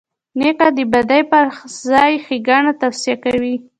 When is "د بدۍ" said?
0.77-1.21